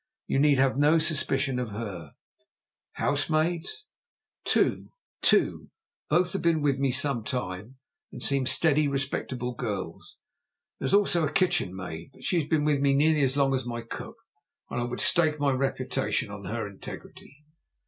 [0.25, 2.13] You need have no suspicion of her."
[2.93, 3.85] "Housemaids?"
[4.43, 4.89] "Two.
[6.09, 7.77] Both have been with me some time,
[8.11, 10.17] and seem steady, respectable girls.
[10.79, 13.53] There is also a kitchen maid; but she has been with me nearly as long
[13.53, 14.15] as my cook,
[14.71, 17.45] and I would stake my reputation on her integrity."